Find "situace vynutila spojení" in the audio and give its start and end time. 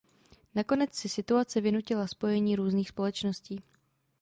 1.09-2.55